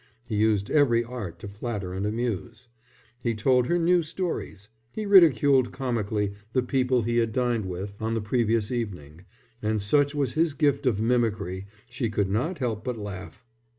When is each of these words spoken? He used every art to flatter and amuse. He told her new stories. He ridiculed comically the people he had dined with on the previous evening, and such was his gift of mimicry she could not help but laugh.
He 0.25 0.35
used 0.35 0.71
every 0.71 1.03
art 1.03 1.37
to 1.41 1.47
flatter 1.47 1.93
and 1.93 2.07
amuse. 2.07 2.69
He 3.19 3.35
told 3.35 3.67
her 3.67 3.77
new 3.77 4.01
stories. 4.01 4.67
He 4.91 5.05
ridiculed 5.05 5.71
comically 5.71 6.33
the 6.53 6.63
people 6.63 7.03
he 7.03 7.17
had 7.17 7.31
dined 7.31 7.67
with 7.67 8.01
on 8.01 8.15
the 8.15 8.19
previous 8.21 8.71
evening, 8.71 9.25
and 9.61 9.79
such 9.79 10.15
was 10.15 10.33
his 10.33 10.55
gift 10.55 10.87
of 10.87 10.99
mimicry 10.99 11.67
she 11.87 12.09
could 12.09 12.31
not 12.31 12.57
help 12.57 12.83
but 12.83 12.97
laugh. 12.97 13.45